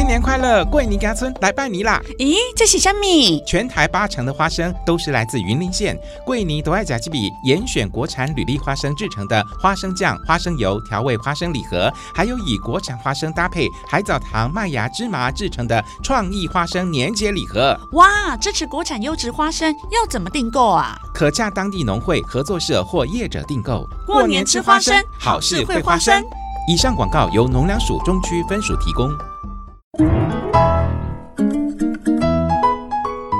[0.00, 0.64] 新年快乐！
[0.64, 2.00] 桂林家村来拜年啦！
[2.18, 3.44] 咦，这是什么？
[3.46, 17.78] 全台八成的花生都是来自云林县桂林独爱甲基比严选国产履历花生制成的花生酱、花生油、调味花生礼盒，还有以国产花生搭配海藻糖、麦芽、芝麻制成的创意花生年节礼盒。
[17.92, 20.96] 哇，支持国产优质花生要怎么订购啊？
[21.12, 23.86] 可洽当地农会、合作社或业者订购。
[24.06, 26.24] 过年吃花生，好事会花生。
[26.66, 29.14] 以上广告由农粮署中区分署提供。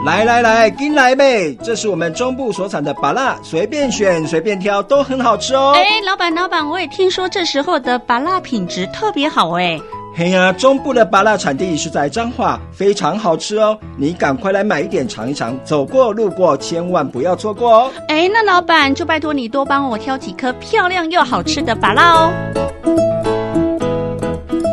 [0.04, 1.54] 来来来，跟来呗！
[1.62, 5.72] 这是我们中部所产的芭辣，随便选随便挑都很好吃哦。
[5.76, 9.78] 哎，老板老板，我也听说这时候的芭辣品质特别好哎。
[10.16, 13.78] 嘿呀，中部的芭辣产地是在彰化，非常好吃哦。
[13.96, 17.92] 你赶快来买一点尝一尝，走过路过千万不要错过哦。
[18.08, 22.32] 哎，那老板就拜托你多帮我挑几颗漂亮又好吃的芭辣哦。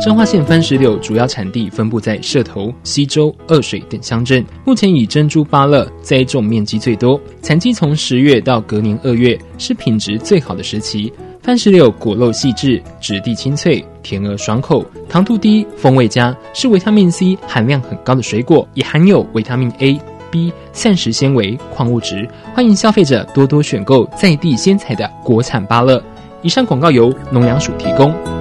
[0.08, 11.12] 彰化县番石榴主要产地分布在社头、溪州、二水等乡镇，目前以珍珠芭乐栽种面积最多，产季从十月到隔年二月是品质最好的时期。
[11.42, 20.00] 番石榴果肉细致，质地清脆，甜而爽口，糖度低，风味佳，是维他命 C 含量很高的水果，也含有维他命 A、
[20.30, 22.26] B、膳食纤维、矿物质。
[22.54, 26.02] 欢迎消费者多多选购在地鲜采的国产芭乐。
[26.40, 28.37] 以上广告由农粮署提供。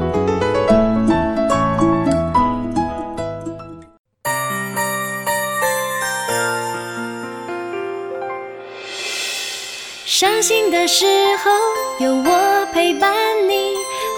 [10.47, 11.05] 心的时
[11.43, 11.51] 候
[11.99, 13.13] 有我陪伴
[13.49, 13.73] 你，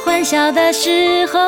[0.06, 1.40] 欢笑的时候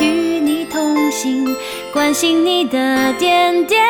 [0.00, 1.54] 与你同行，
[1.92, 3.86] 关心你的点点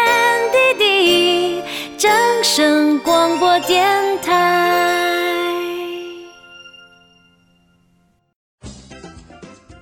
[0.53, 1.63] 滴滴。
[1.97, 2.13] 正
[2.45, 5.51] 声广播电台。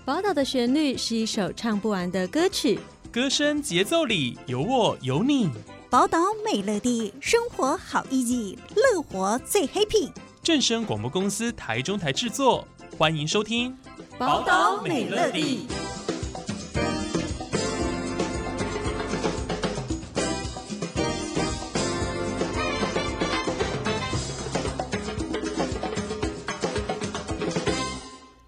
[0.05, 2.79] 宝岛的旋律是一首唱不完的歌曲，
[3.11, 5.51] 歌声节奏里有我有你。
[5.91, 10.09] 宝岛美乐地，生活好 easy，乐活最 happy。
[10.47, 13.73] 正声广播公司台中台制作，欢迎收听
[14.17, 15.67] 《宝岛美乐地》。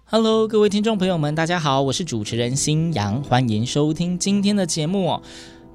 [0.05, 5.21] Hello，各位听众朋友们，大家好，我是主持人新阳，欢迎收听今天的节目哦。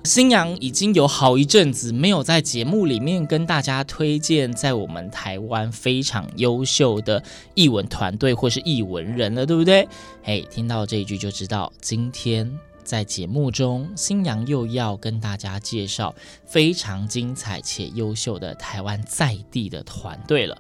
[0.04, 7.22] 星洋已经有好一阵子没有在节目里面跟大家推荐在我们台湾非常优秀的
[7.54, 9.88] 译文团队或是译文人了，对不对？
[10.22, 16.14] 嘿，听到这一句就知道，今天在节目中，星洋又要跟大家介绍
[16.44, 20.54] 非常精彩且优秀的台湾在地的团队了。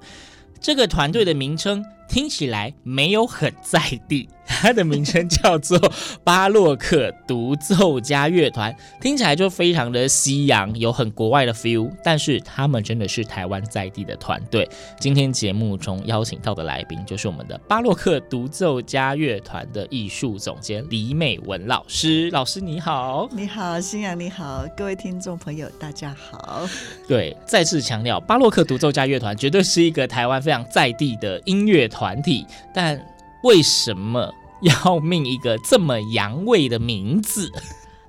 [0.58, 3.78] 这个团队的名称听起来没有很在
[4.08, 4.26] 地。
[4.60, 5.78] 它的名称叫做
[6.22, 11.90] 巴洛克独奏家乐团，听起来就非常的西洋，有很国外的 feel。
[12.02, 14.68] 但是他们真的是台湾在地的团队。
[14.98, 22.30] 今天节目中邀请到的来宾就是我们的巴洛克独奏家乐团的艺术总监李美文老师。
[22.30, 26.66] 老师你好，你好，新阳你好，各位听众朋友大家好。
[27.06, 32.98] 对，再次强调，巴洛克独奏家乐团绝对是一个台湾非常在地的音乐团体，但
[33.42, 34.32] 为什么？
[34.64, 37.50] 要命一个这么洋味的名字，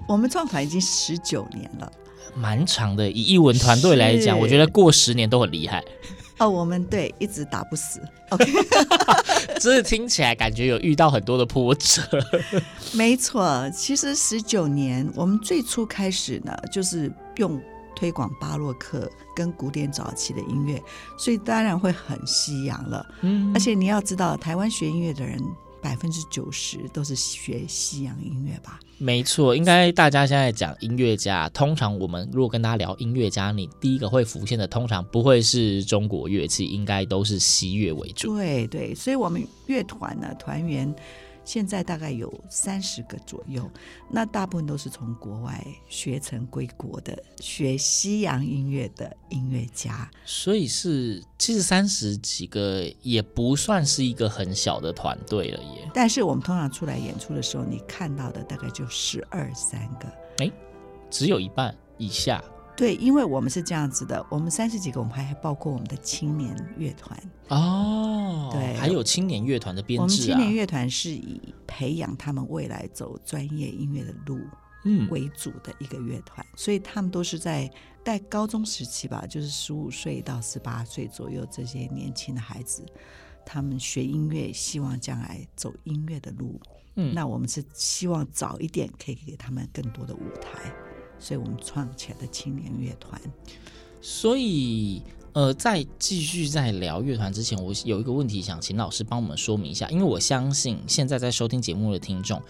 [0.07, 1.91] 我们创团已经十九年了，
[2.35, 3.09] 蛮长的。
[3.11, 5.83] 以艺文团队来讲，我觉得过十年都很厉害。
[6.37, 8.01] 哦，我们对一直打不死。
[8.29, 8.45] OK，
[9.59, 12.01] 只是听起来感觉有遇到很多的波折。
[12.93, 17.61] 没错，其实十九年，我们最初开始呢，就是用
[17.95, 20.81] 推广巴洛克跟古典早期的音乐，
[21.17, 23.05] 所以当然会很西洋了。
[23.21, 25.41] 嗯，而且你要知道，台湾学音乐的人。
[25.85, 28.79] 百分之九十都是学西洋音乐吧？
[28.97, 38.35] 没错，应该大家现在讲音乐家，通常我们如果跟大家聊音乐家，你第一个会浮现的，通常不会是中国乐器，应该都是西乐为主。
[38.35, 40.91] 对对，所以我们乐团呢，团员。
[41.45, 43.69] 现在大概有三十个左右，
[44.09, 50.09] 那大部分都是从国外学成归国的，学西洋音乐的音乐家。
[50.25, 55.89] 所以是其实三十几个也不算是一个很小的团队了耶。
[55.93, 60.51] 但是我们通常出来演出的时候，你看到的大概就十二三个，哎，
[61.11, 62.43] 只有一半以下。
[62.75, 67.17] 对，因为我们是这样子的，我们三十几个，我们还包括我们的青年乐团
[67.47, 70.03] 哦，对，还有青年乐团的编制啊。
[70.03, 74.39] 我们青年乐团是以培养他们未来走专业音乐的路
[74.83, 77.71] 嗯为主的一个乐团，嗯，所以他们都是在
[78.03, 82.85] 在高中时期吧，就是十五岁到十八岁左右这些年轻的孩子，
[83.45, 86.59] 他们学音乐，希望将来走音乐的路。
[86.97, 90.71] 嗯，那我们是希望早一点可以给他们更多的舞台，
[91.19, 93.19] 所以我们创起了青年乐团。
[94.01, 95.01] 所以，
[95.33, 102.41] 呃，在继续在聊乐团之前，我有一个问题想请老师帮我们说明一下，因为我相信现在在收听节目的听众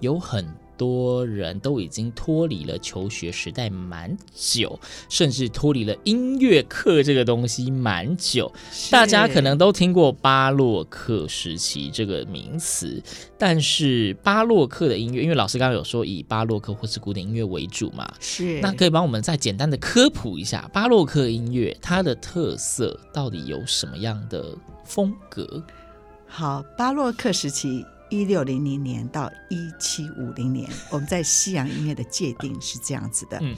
[0.00, 4.78] 有很多人都已经脱离了求学时代蛮久，
[5.08, 8.50] 甚至脱离了音乐课这个东西蛮久。
[8.90, 13.02] 大家可能都听过巴洛克时期这个名词，
[13.38, 18.60] 但是巴洛克的音乐，因为老师刚刚有说以巴洛克或是古典音乐为主嘛，是。
[18.60, 25.62] 那可以帮我们再简单的科普一下巴洛克音乐它的特色到底有什么样的风格？
[26.26, 27.84] 好，巴洛克时期。
[28.14, 33.38] 一六零零年到一七五零年，我们在西洋音乐的界定是这样子的。
[33.42, 33.56] 嗯，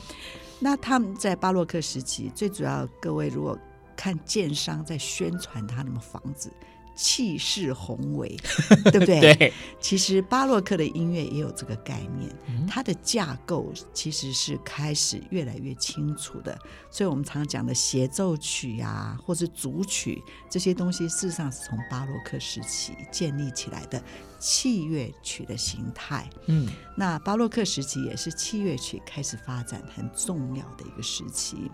[0.58, 3.58] 那他们在巴洛克时期，最主要各位如果
[3.94, 6.50] 看建商在宣传他们的房子。
[6.96, 8.36] 气势宏伟，
[8.90, 9.20] 对不对？
[9.20, 9.52] 对。
[9.78, 16.58] 其实巴洛克的音乐也有这个概念，嗯、它的架构其实是开始越来越清楚的。
[16.90, 24.02] 所以我们常讲的协奏曲啊，或是组曲这些东西，事实上是从巴洛克时期建立起来的
[24.40, 26.28] 器乐曲的形态。
[26.46, 26.66] 嗯，
[26.96, 31.70] 那巴洛克时期也是器乐曲开始发展很重要的一个时期。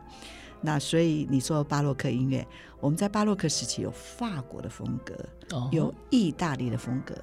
[0.63, 2.47] 那所以你说巴洛克音乐，
[2.81, 5.15] 我们在巴洛克时期有法国的风格，
[5.71, 7.15] 有意大利的风格，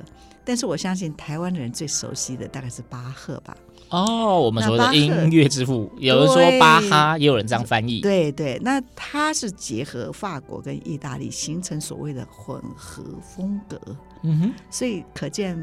[0.43, 3.55] 但是我相信台湾人最熟悉的大概是巴赫吧。
[3.89, 8.01] 哦，我们说的音乐之父，有人说巴哈，也有人这样翻译。
[8.01, 13.79] 对对，那他是结合法国跟意大利，形成所谓的混合风格。
[14.21, 15.57] 嗯哼，所以可见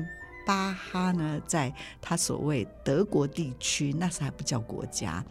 [0.44, 5.24] 巴哈呢，在他所谓德国地区，那时还不叫国家。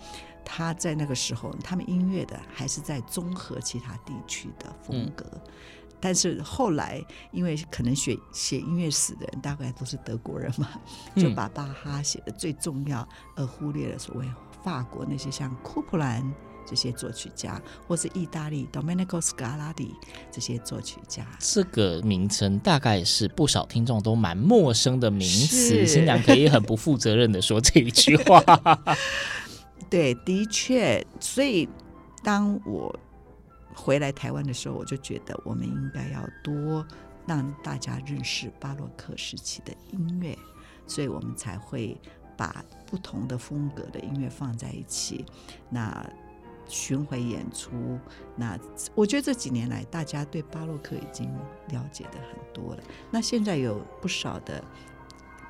[0.45, 5.41] 他在那个时候，他们音乐的还是在综合其他地区的风格，嗯、
[5.99, 10.69] 但是后来因为可能写写音乐史的人大概都是德国人嘛，
[11.17, 13.05] 就把巴哈写的最重要，
[13.35, 14.25] 而忽略了所谓
[14.63, 16.33] 法国那些像库普兰
[16.65, 19.91] 这些作曲家，或是意大利 Domenico Scarlatti
[20.31, 21.25] 这些作曲家。
[21.39, 28.43] 这个名称大概是不少听众都蛮陌生的名词，新娘可以很不负责任的说这一句话。
[29.89, 31.67] 对，的确，所以
[32.23, 32.97] 当我
[33.73, 36.85] 回来台湾的时候，我就觉得我们应该要多
[37.27, 40.37] 让大家认识巴洛克时期的音乐，
[40.87, 41.99] 所以我们才会
[42.37, 45.25] 把不同的风格的音乐放在一起，
[45.69, 46.05] 那
[46.67, 47.99] 巡回演出。
[48.35, 48.57] 那
[48.95, 51.31] 我觉得这几年来，大家对巴洛克已经
[51.69, 52.83] 了解的很多了。
[53.11, 54.63] 那现在有不少的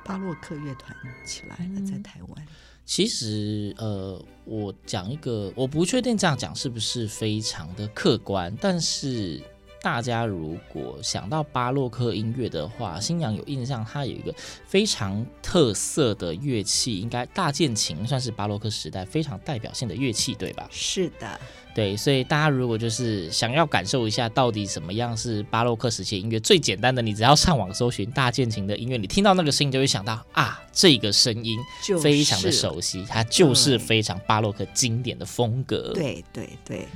[0.04, 0.94] 巴洛克乐团
[1.24, 2.46] 起来了，在台湾。
[2.86, 9.42] 其实，呃，我讲一个，我不确定这样讲是不是非常的客观，但是
[9.82, 14.34] 大家如果想到巴洛克音乐的话，新娘有印象，它有一个
[14.66, 20.68] 非常特色的乐器，应该大键琴算是巴洛克时代非常代表性的乐器，对吧？
[20.70, 21.40] 是的。
[21.74, 31.58] 对，所以大家如果就是想要感受一下到底什么样是巴洛克时期音乐，最简单的，你只要上网搜寻大键琴的音乐，你听到那个声音就会想到啊，这个声音
[32.02, 35.92] 非常的熟悉，它就是非常巴洛克经典的风格。
[35.92, 36.88] 对对对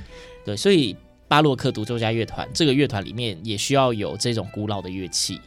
[0.43, 0.97] 对，所以
[1.31, 5.39] 巴洛克独奏家乐团这个乐团里面也需要有这种古老的乐器。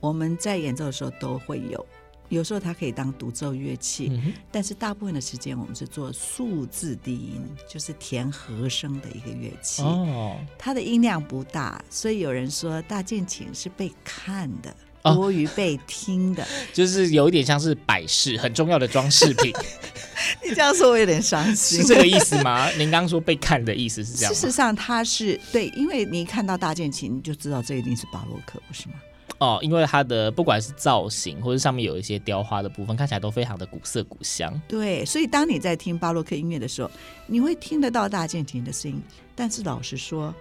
[0.00, 1.86] 我们在演奏的时候都会有。
[2.28, 9.80] 有时候它可以当独奏乐器，嗯、但是大部分的时间我们是做数字低音，就是填和声的一个乐器。
[9.82, 19.52] 哦，它的音量不大，所以有人说大键琴是被看的，多于被听的， 就是有一点像是摆饰，很重要的装饰品。
[20.44, 22.68] 你这样说我有点伤心， 是这个意思吗？
[22.70, 24.34] 您刚刚说被看的意思是这样？
[24.34, 28.94] 事实上，它是对，因为你看到大键琴，你就知道这一定是巴洛克，不是吗？
[29.38, 34.60] 哦，因为它的不管是造型，或者上面有一些雕花的部分，看起来都非常的古色古香。
[34.66, 36.90] 对，所以当你在听巴洛克音乐的时候，
[37.28, 39.00] 你会听得到大键琴的声音，
[39.36, 40.34] 但是老实说，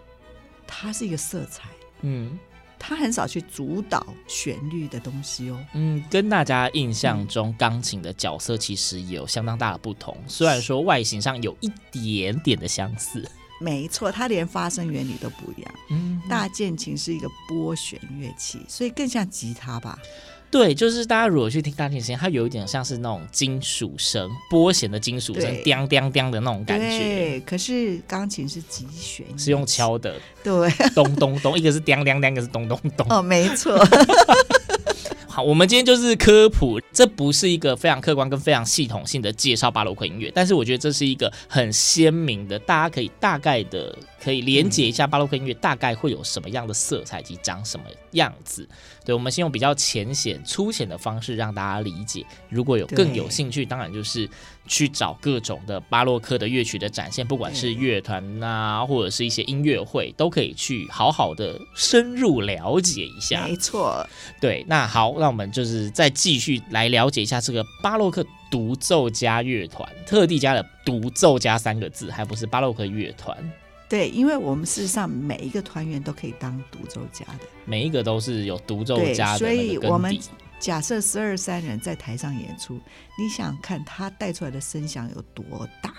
[0.66, 1.70] 它是一个色彩，
[2.02, 2.40] 嗯，
[2.80, 5.66] 它很少去主导旋律的东西哦。
[5.74, 13.30] 嗯，跟大家印象中钢琴的角色其实有相当大的不同，虽然说外形上有一点点的相似。
[13.60, 15.74] 没错，它连发声原理都不一样。
[15.90, 19.98] 嗯，大键琴是一个拨弦乐器，所以更像吉他吧？
[20.50, 26.88] 对，就是大家如果去听大提琴，它有一点像是那种金属声，拨弦的金属声，叮叮叮的那种感觉。
[26.88, 30.16] 对，可是钢琴是击弦，是用敲的。
[30.44, 33.06] 对，咚咚咚，一个是叮叮叮，一个是咚咚咚。
[33.10, 33.78] 哦，没错。
[35.28, 48.68] 好，我们今天就是科普，这不是一个非常客观跟非常系统性的介绍巴洛克音乐，但是我觉得这是一个很鲜明的，大家可以大概的可以连接一下巴洛克音乐大概会有什么样的色彩及长什么样子。
[49.06, 52.26] 对，我们先用比较浅显、粗浅的方式让大家理解。
[52.50, 54.30] 如果有更有兴趣，当然就是
[54.68, 63.46] 去找各种的巴洛克的乐曲的展现，不管是乐团呐，或者是一些音乐会，都可以去好好的深入了解一下。
[63.48, 64.06] 没错，
[64.42, 64.66] 对。
[64.68, 73.38] 那好，那我们就是再继续来了解一下这个巴洛克独奏家乐团，特地加了“独奏家”三个字，还不是巴洛克乐团。
[73.90, 79.40] 对，因为我们事实上每一个团员都可以当独奏家的，每一个都是有独奏家的。
[79.40, 80.18] 所以我们
[80.60, 82.80] 假设十二三人在台上演出，
[83.18, 85.46] 你想看他带出来的声响有多
[85.82, 85.94] 大？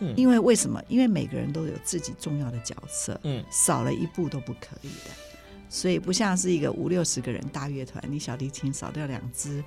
[0.00, 0.82] 嗯，因为为什么？
[0.88, 5.10] 因为每个人都有自己重要的角色，嗯，少了一步都不可以的。
[5.68, 9.62] 所以不像是一个五六十个人大乐团，你小提琴少掉两只。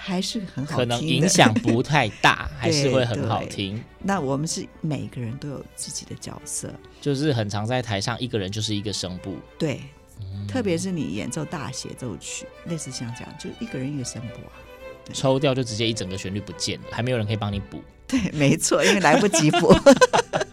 [0.00, 3.82] 还是很好听，可能影响不太大， 还是会很好听。
[4.00, 9.36] 那我们是每个人都有自己的角色，就是很常在台上，一个人就是一个声部。
[9.58, 9.80] 对，
[10.20, 14.54] 嗯、特别是你演奏大协奏曲，类似像这样，就一个人一个声部啊，
[15.12, 17.82] 抽掉就直接一整个旋律不见了，还没有人可以帮你补。
[18.06, 19.74] 对，没错，因为来不及补。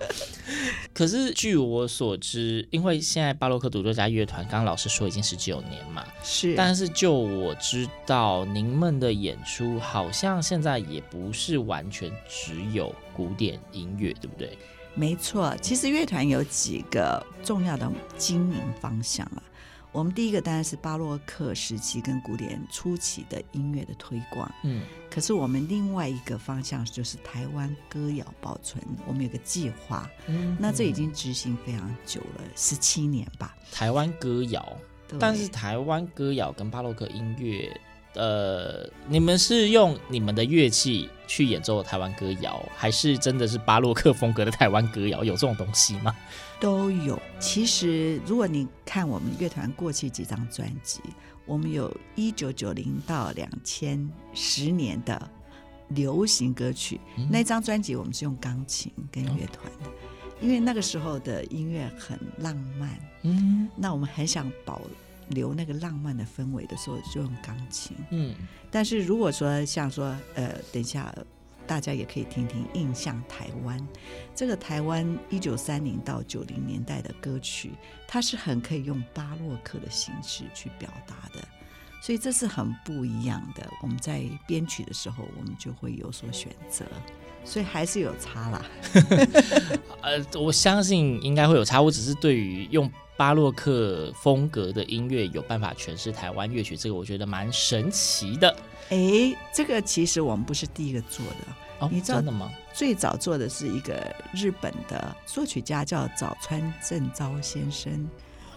[0.95, 6.55] 可是据我所知，因为现在巴洛克独奏家乐团，刚刚老师说已经十九年嘛，是。
[6.55, 14.57] 但是就我知道，您们的演出好像现在也不是完全只有古典音乐，对不对？
[14.93, 19.43] 没错，其实乐团有几个重要的经营方向了。
[19.95, 33.55] 我们第一个当然是巴洛克时期跟古典初期的音乐的推广，嗯，可是我们另外一个方向就是台湾歌谣保存，我们有个计划，嗯，那这已经执行非常久了，十七年吧。
[33.71, 34.77] 台湾歌谣，
[35.17, 37.79] 但是台湾歌谣跟巴洛克音乐。
[38.15, 45.23] 呃，你们是用你们的乐器去演奏台湾歌谣，还是真的是巴洛克风格的台湾歌谣？
[45.23, 46.15] 有这种东西吗？
[46.59, 47.21] 都有。
[47.39, 51.01] 其实，如果你看我们乐团过去几张专辑，
[51.45, 55.29] 我们有一九九零到两千十年的
[55.89, 59.91] 流行歌曲，嗯、那张专辑我们是用钢琴跟乐团的，嗯，
[60.41, 64.81] 因为那个时候的音乐很浪漫，嗯，那我们很想保。
[65.29, 67.95] 留那个浪漫的氛围的时候，就用钢琴。
[68.11, 68.35] 嗯，
[68.69, 71.13] 但是如果说像说，呃，等一下
[71.67, 73.79] 大家也可以听听《印象台湾》
[74.35, 77.71] 这个台湾一九三零到九零年代的歌曲，
[78.07, 81.43] 它是很可以用巴洛克的形式去表达的，
[82.03, 83.67] 所以这是很不一样的。
[83.81, 86.85] 我们在编曲的时候，我们就会有所选择，
[87.43, 88.65] 所以还是有差啦。
[90.03, 92.91] 呃，我相信应该会有差，我只是对于用。
[93.17, 98.53] 巴洛克风格的音乐有办法诠释台湾乐曲，这个我觉得蛮神奇的。
[98.89, 101.35] 哎，这个其实我们不是第一个做的，
[101.79, 102.51] 哦，你知道的吗？
[102.73, 108.07] 最早做的是一个日本的作曲家叫早川正昭先生，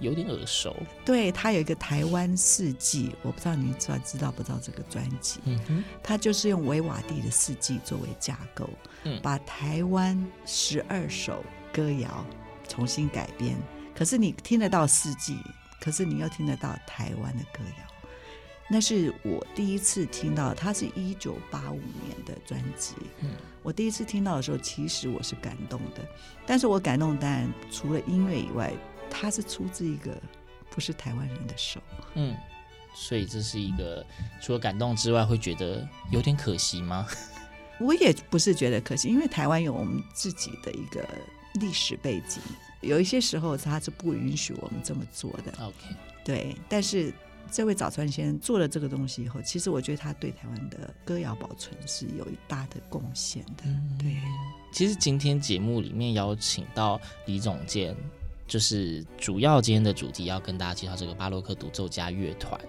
[0.00, 0.74] 有点耳熟。
[1.04, 5.38] 对，他有一个台湾四季，我不知道你知道知道不知道这个专辑？
[5.44, 8.68] 嗯哼，他就是用维瓦蒂的四季作为架构，
[9.04, 12.26] 嗯，把台湾十二首歌谣
[12.68, 13.56] 重新改编。
[13.98, 15.36] 可是你听得到四季，
[15.80, 18.08] 可是你又听得到台湾的歌谣，
[18.70, 20.54] 那是我第一次听到。
[20.54, 26.08] 它是一九八五年的专辑，嗯，我第一次听到的时候，其实我是感动的。
[26.46, 28.72] 但是我感动当然除了音乐以外，
[29.10, 30.16] 它是出自一个
[30.70, 31.80] 不是台湾人的手，
[32.14, 32.36] 嗯，
[32.94, 34.06] 所以这是一个
[34.40, 37.04] 除了感动之外，会觉得有点可惜吗？
[37.80, 41.04] 我也不是觉得可惜，因为台湾有我们自己的一个
[41.54, 42.42] 历史背景。
[42.80, 45.52] 有一些时候他是不允许我们这么做的。
[45.60, 46.56] OK，对。
[46.68, 47.12] 但是
[47.50, 53.64] 这位早川先生做了这个东西以后，其实我觉得他对台湾的歌谣保存是有一大的贡献的。
[53.98, 54.16] 对。
[54.72, 57.96] 其实今天节目里面邀请到李总监，
[58.46, 62.60] 就是主要今天的主题要跟大家介绍这个巴洛克独奏家乐团。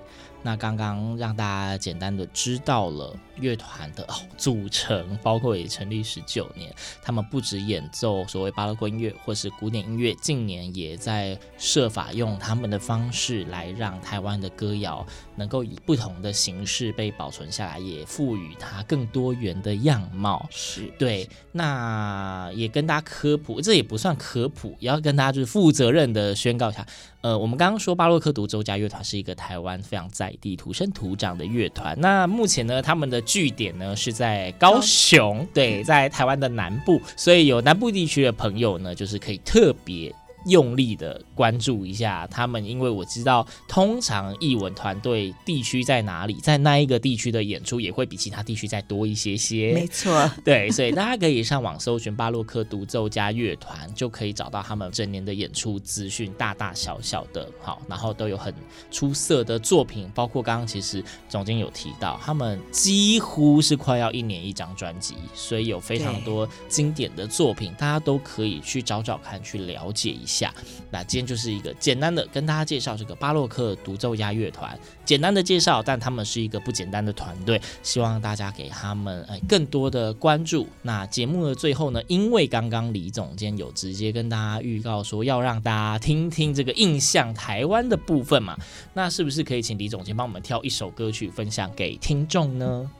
[0.41, 15.05] 那刚刚让大家简单的知道了乐团的哦组成，包括也成立十九年，他们不止演奏所谓巴洛克音乐或是古典音乐，近年也在设法用他们的方式来让台湾的歌谣
[15.35, 20.47] 能够以不同的形式被保存下来，也赋予它更多元的样貌。
[20.49, 26.85] 是对，那也跟大家科普，这也不算科普，也要跟大家就是负责任的宣告一下。
[27.21, 31.93] 呃，我们刚刚说巴洛克独奏家乐团是一个台湾非常在地、土生土长的乐团。
[31.99, 37.01] 那目前呢，他们的据点呢是在高雄，对，在台湾的南部。
[37.17, 40.15] 所以有南部地区的朋友呢，就是可以特别
[40.45, 49.73] 用力的关注一下他们，因为我知道，通常艺文团队地区在哪里，在那一个地区的演出也会比其他地区再多一些些。
[49.73, 58.53] 没错， 对，所以大家可以上网搜寻巴洛克独奏家乐团，就可以找到他们整年的演出资讯，大大小小的，好，然后都有很
[58.89, 70.28] 出色的作品，包括刚刚其实总监有提到，他们几乎是快要一年一张专辑，所以有非常多经典的作品，大家都可以去找找看，去了解一下。
[70.29, 70.53] 下，
[70.91, 80.67] 那今天就是一个简单的跟大家介绍这个巴洛克独奏家乐团，简单的介绍，但他们是一个不简单的团队，希望大家给他们哎更多的关注。
[80.83, 88.55] 那节目的最后呢，因为刚刚李总监有直接跟大家预告说要让大家听听这个印象台湾的部分嘛，
[88.93, 92.91] 那是不是可以请李总监帮我们挑一首歌曲分享给听众呢？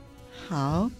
[0.48, 0.90] 好。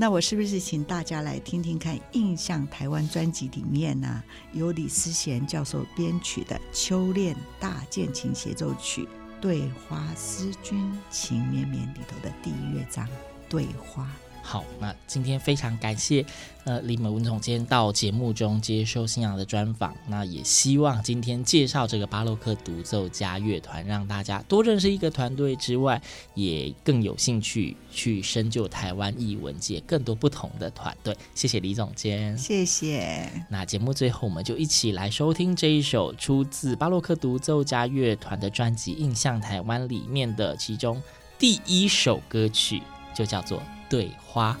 [0.00, 9.02] 那我是不是请大家来听听看《印象台湾》专辑里面呢、由李思贤教授编曲的《秋恋大键琴协奏曲》
[9.40, 13.04] 《对花思君情绵绵》里头的第一乐章
[13.48, 14.04] 《对花》。
[14.50, 16.24] 好，那今天非常感谢
[16.64, 19.94] 呃李美文总监到节目中接受星洋的专访。
[20.06, 26.00] 那也希望今天介绍这个巴洛克独奏家乐团，让大家多认识一个团队之外，
[26.32, 31.14] 也更有兴趣去深究台湾艺文界更多不同的团队。
[31.34, 33.30] 谢谢李总监，谢谢。
[33.50, 41.02] 那节目最后，我们就一起来收听这一首出自巴洛克独奏家乐团的专辑《印象台湾》里面的其中
[41.38, 42.82] 第一首歌曲，
[43.18, 43.60] 就叫做。
[43.88, 44.56] 对花，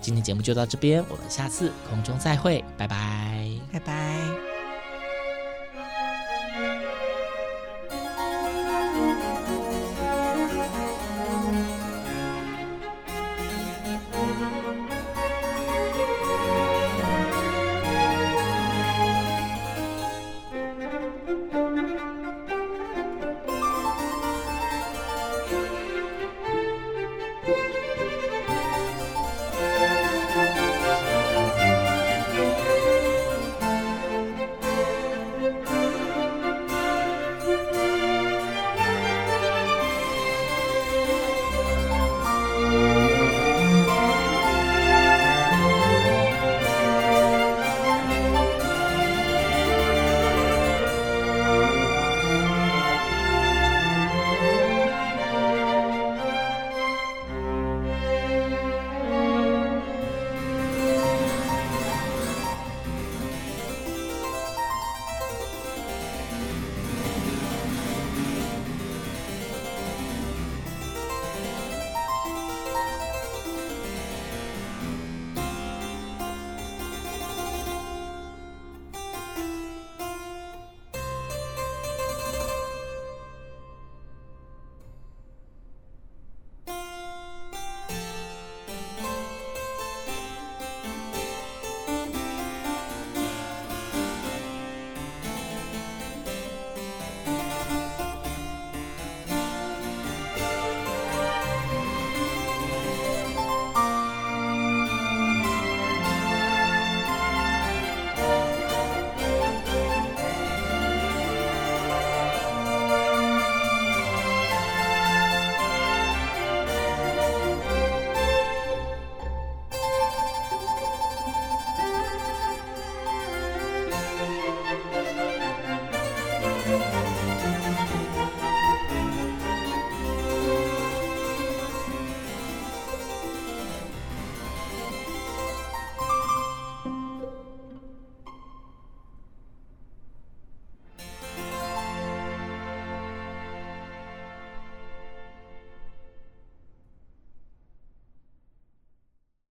[0.00, 4.49] 今天节目就到这边，我们下次空中再会，拜拜，拜拜。